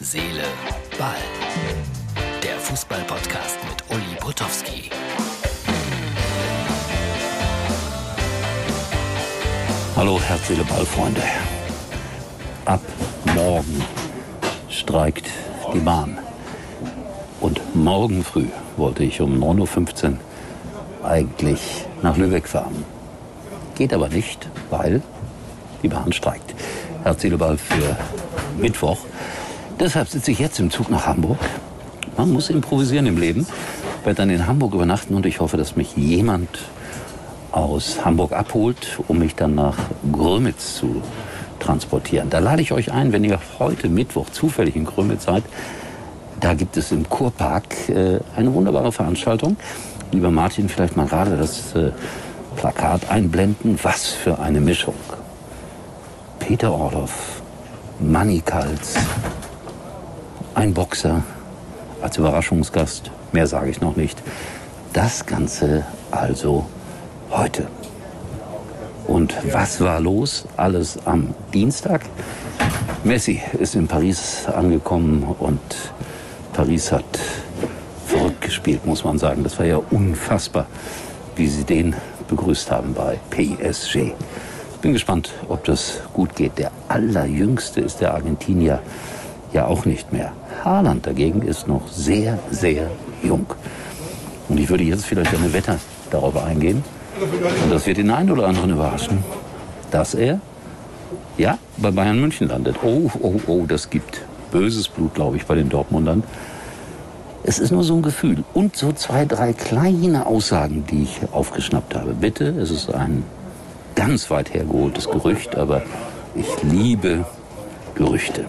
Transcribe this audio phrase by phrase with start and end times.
[0.00, 0.44] Seele,
[0.96, 1.16] Ball.
[2.40, 4.90] Der Fußball-Podcast mit Uli Potowski.
[9.96, 11.22] Hallo, Herz, Seele, Ball, Freunde.
[12.64, 12.80] Ab
[13.34, 13.82] morgen
[14.70, 15.30] streikt
[15.74, 16.16] die Bahn.
[17.40, 18.46] Und morgen früh
[18.76, 20.12] wollte ich um 9.15
[21.02, 21.60] Uhr eigentlich
[22.02, 22.84] nach Lübeck fahren.
[23.74, 25.02] Geht aber nicht, weil
[25.82, 26.54] die Bahn streikt.
[27.02, 27.96] Herz, Seele, Ball für
[28.58, 28.98] Mittwoch.
[29.80, 31.38] Deshalb sitze ich jetzt im Zug nach Hamburg.
[32.16, 33.46] Man muss improvisieren im Leben.
[34.00, 36.48] Ich werde dann in Hamburg übernachten und ich hoffe, dass mich jemand
[37.52, 39.76] aus Hamburg abholt, um mich dann nach
[40.10, 41.00] Grömitz zu
[41.60, 42.28] transportieren.
[42.28, 45.44] Da lade ich euch ein, wenn ihr heute Mittwoch zufällig in Grömitz seid.
[46.40, 49.56] Da gibt es im Kurpark äh, eine wunderbare Veranstaltung.
[50.10, 51.92] Lieber Martin, vielleicht mal gerade das äh,
[52.56, 53.78] Plakat einblenden.
[53.82, 54.94] Was für eine Mischung.
[56.40, 57.42] Peter Orloff,
[58.00, 58.40] Manny
[60.58, 61.22] ein Boxer
[62.02, 63.12] als Überraschungsgast.
[63.30, 64.20] Mehr sage ich noch nicht.
[64.92, 66.66] Das Ganze also
[67.30, 67.68] heute.
[69.06, 70.46] Und was war los?
[70.56, 72.06] Alles am Dienstag.
[73.04, 75.60] Messi ist in Paris angekommen und
[76.52, 77.04] Paris hat
[78.06, 79.44] verrückt gespielt, muss man sagen.
[79.44, 80.66] Das war ja unfassbar,
[81.36, 81.94] wie sie den
[82.26, 84.10] begrüßt haben bei PSG.
[84.82, 86.58] Bin gespannt, ob das gut geht.
[86.58, 88.80] Der allerjüngste ist der Argentinier
[89.52, 90.32] ja auch nicht mehr.
[90.64, 92.90] Haaland dagegen ist noch sehr, sehr
[93.22, 93.46] jung.
[94.48, 95.78] Und ich würde jetzt vielleicht eine Wette
[96.10, 96.84] darauf eingehen.
[97.64, 99.24] Und das wird den einen oder anderen überraschen,
[99.90, 100.40] dass er
[101.36, 102.76] ja bei Bayern München landet.
[102.82, 106.22] Oh, oh, oh, das gibt böses Blut, glaube ich, bei den Dortmundern.
[107.42, 108.44] Es ist nur so ein Gefühl.
[108.54, 112.12] Und so zwei, drei kleine Aussagen, die ich aufgeschnappt habe.
[112.12, 113.24] Bitte, es ist ein
[113.94, 115.82] ganz weit hergeholtes Gerücht, aber
[116.34, 117.24] ich liebe
[117.94, 118.44] Gerüchte.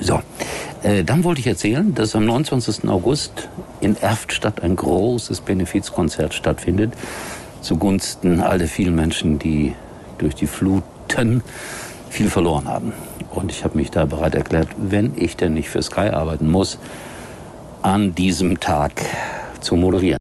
[0.00, 0.20] So,
[0.82, 2.88] äh, dann wollte ich erzählen, dass am 29.
[2.88, 3.48] August
[3.80, 6.92] in Erftstadt ein großes Benefizkonzert stattfindet
[7.60, 9.74] zugunsten all der vielen Menschen, die
[10.18, 11.42] durch die Fluten
[12.08, 12.92] viel verloren haben.
[13.30, 16.78] Und ich habe mich da bereit erklärt, wenn ich denn nicht für Sky arbeiten muss,
[17.82, 19.02] an diesem Tag
[19.60, 20.18] zu moderieren.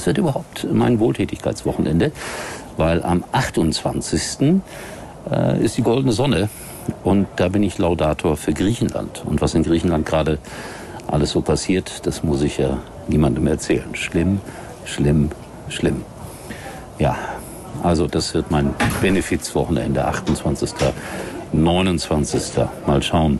[0.00, 2.10] Das wird überhaupt mein Wohltätigkeitswochenende,
[2.78, 4.62] weil am 28.
[5.30, 6.48] Äh, ist die goldene Sonne
[7.04, 9.22] und da bin ich Laudator für Griechenland.
[9.26, 10.38] Und was in Griechenland gerade
[11.06, 12.78] alles so passiert, das muss ich ja
[13.08, 13.94] niemandem erzählen.
[13.94, 14.40] Schlimm,
[14.86, 15.32] schlimm,
[15.68, 16.02] schlimm.
[16.98, 17.18] Ja,
[17.82, 18.72] also das wird mein
[19.02, 20.70] Benefizwochenende, 28.
[21.52, 22.64] 29.
[22.86, 23.38] Mal schauen,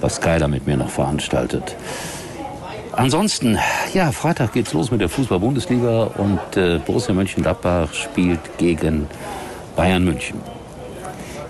[0.00, 1.74] was da mit mir noch veranstaltet.
[2.98, 3.56] Ansonsten,
[3.94, 9.06] ja, Freitag geht's los mit der Fußball-Bundesliga und äh, Borussia Mönchengladbach spielt gegen
[9.76, 10.40] Bayern München.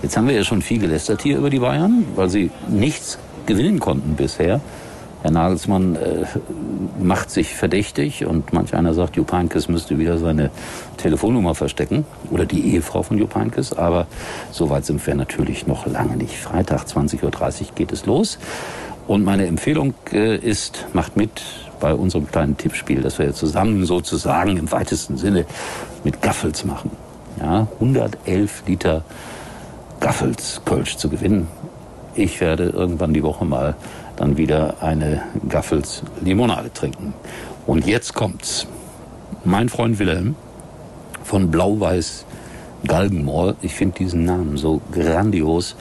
[0.03, 3.81] Jetzt haben wir ja schon viel gelästert hier über die Bayern, weil sie nichts gewinnen
[3.81, 4.61] konnten bisher.
[5.23, 6.27] Herr Nagelsmann äh,
[7.03, 9.33] macht sich verdächtig und manch einer sagt, Jupp
[9.69, 10.51] müsste wieder seine
[10.99, 13.35] Telefonnummer verstecken oder die Ehefrau von Jupp.
[13.79, 14.07] Aber
[14.51, 16.37] so weit sind wir natürlich noch lange nicht.
[16.37, 18.39] Freitag 20.30 Uhr geht es los.
[19.09, 21.43] Und meine Empfehlung äh, ist, macht mit
[21.81, 25.47] bei unserem kleinen Tippspiel, das wir jetzt zusammen sozusagen im weitesten Sinne
[26.05, 26.91] mit Gaffels machen.
[27.41, 29.03] Ja, 111 Liter
[29.99, 31.49] Gaffels Kölsch zu gewinnen.
[32.15, 33.77] Ich werde irgendwann die Woche mal
[34.17, 37.15] dann wieder eine Gaffels Limonade trinken.
[37.67, 38.67] Und jetzt kommt's.
[39.45, 40.37] Mein Freund Wilhelm
[41.25, 42.27] von Blau-Weiß
[42.87, 45.77] Galgenmoor, ich finde diesen Namen so grandios,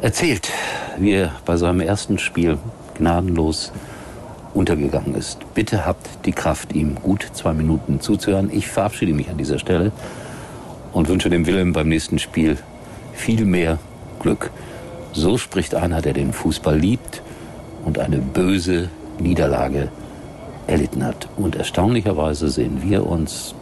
[0.00, 0.50] erzählt,
[1.00, 2.58] wie er bei seinem ersten Spiel
[2.96, 3.72] gnadenlos
[4.54, 5.38] untergegangen ist.
[5.54, 8.50] Bitte habt die Kraft, ihm gut zwei Minuten zuzuhören.
[8.52, 9.92] Ich verabschiede mich an dieser Stelle
[10.92, 12.58] und wünsche dem Willem beim nächsten Spiel
[13.12, 13.78] viel mehr
[14.20, 14.50] Glück.
[15.12, 17.22] So spricht einer, der den Fußball liebt
[17.84, 19.88] und eine böse Niederlage
[20.66, 21.28] erlitten hat.
[21.36, 23.54] Und erstaunlicherweise sehen wir uns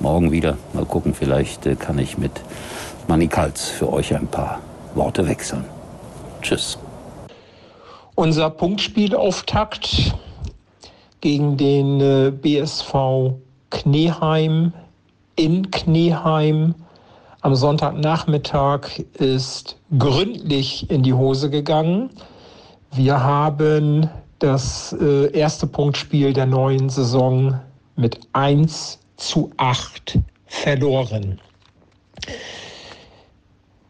[0.00, 0.58] morgen wieder.
[0.72, 2.32] Mal gucken, vielleicht äh, kann ich mit
[3.08, 4.60] Manny für euch ein paar
[4.94, 5.64] Worte wechseln.
[6.46, 6.78] Tschüss.
[8.14, 10.14] Unser Punktspielauftakt
[11.20, 13.32] gegen den äh, BSV
[13.70, 14.72] Kneheim
[15.34, 16.76] in Kneheim
[17.40, 22.10] am Sonntagnachmittag ist gründlich in die Hose gegangen.
[22.92, 24.08] Wir haben
[24.38, 27.58] das äh, erste Punktspiel der neuen Saison
[27.96, 31.40] mit 1 zu 8 verloren.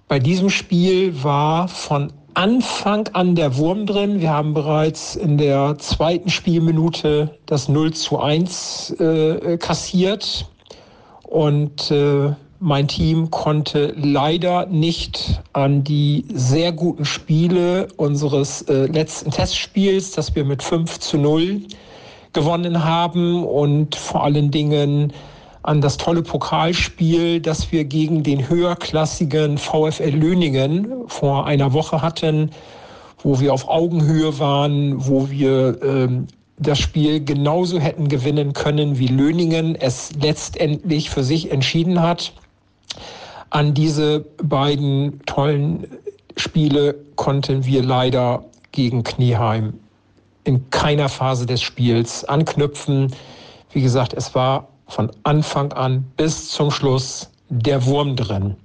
[0.09, 4.21] Bei diesem Spiel war von Anfang an der Wurm drin.
[4.21, 10.47] Wir haben bereits in der zweiten Spielminute das 0 zu 1 äh, kassiert.
[11.23, 19.31] Und äh, mein Team konnte leider nicht an die sehr guten Spiele unseres äh, letzten
[19.31, 21.63] Testspiels, das wir mit 5 zu 0
[22.35, 25.11] gewonnen haben und vor allen Dingen
[25.67, 32.51] an das tolle Pokalspiel, das wir gegen den höherklassigen VfL Löningen vor einer Woche hatten,
[33.23, 36.29] wo wir auf Augenhöhe waren, wo wir ähm,
[36.59, 42.33] das Spiel genauso hätten gewinnen können, wie Löningen es letztendlich für sich entschieden hat.
[43.51, 45.87] An diese beiden tollen
[46.37, 49.75] Spiele konnten wir leider gegen Knieheim
[50.45, 53.13] in keiner Phase des Spiels anknüpfen.
[53.73, 58.57] Wie gesagt, es war von Anfang an bis zum Schluss der Wurm drin.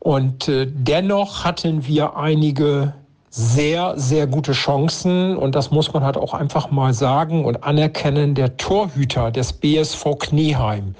[0.00, 2.94] Und äh, dennoch hatten wir einige
[3.30, 5.36] sehr, sehr gute Chancen.
[5.36, 8.34] Und das muss man halt auch einfach mal sagen und anerkennen.
[8.34, 10.94] Der Torhüter des BSV Knieheim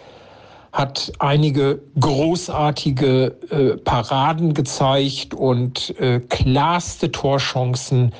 [0.72, 8.12] hat einige großartige äh, Paraden gezeigt und äh, klarste Torchancen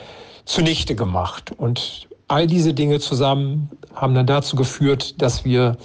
[0.45, 1.53] zunichte gemacht.
[1.59, 5.77] Und all diese Dinge zusammen haben dann dazu geführt, dass wir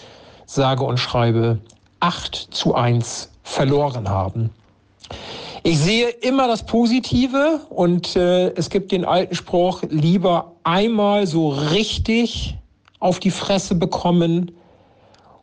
[0.46, 1.60] sage und schreibe
[2.02, 4.50] 8 zu 1 verloren haben.
[5.64, 11.50] Ich sehe immer das Positive und äh, es gibt den alten Spruch, lieber einmal so
[11.50, 12.58] richtig
[13.00, 14.52] auf die Fresse bekommen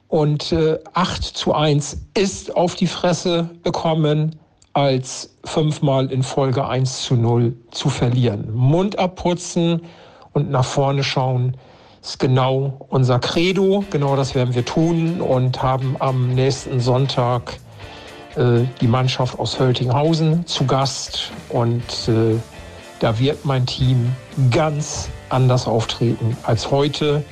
[0.09, 4.37] und äh, 8 zu 1 ist auf die Fresse bekommen,
[4.75, 8.53] als fünfmal in Folge 1 zu 0 zu verlieren.
[8.55, 9.83] Mund abputzen,
[10.33, 11.57] und nach vorne schauen
[12.03, 13.85] ist genau unser Credo.
[13.91, 17.59] Genau das werden wir tun und haben am nächsten Sonntag
[18.37, 21.31] äh, die Mannschaft aus Höltinghausen zu Gast.
[21.49, 22.37] Und äh,
[23.01, 24.15] da wird mein Team
[24.51, 27.25] ganz anders auftreten als heute.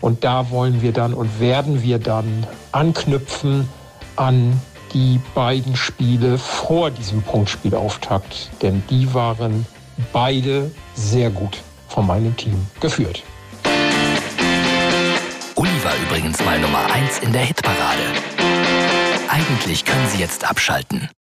[0.00, 3.68] Und da wollen wir dann und werden wir dann anknüpfen
[4.16, 4.60] an
[4.92, 8.50] die beiden Spiele vor diesem Punktspielauftakt.
[8.60, 9.66] Denn die waren
[10.12, 13.22] beide sehr gut von meinem Team geführt.
[15.56, 18.02] Uli war übrigens mal Nummer 1 in der Hitparade.
[19.28, 21.10] Eigentlich können Sie jetzt abschalten.